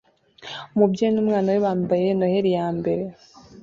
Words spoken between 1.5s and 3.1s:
we bambaye "Noheri ya mbere"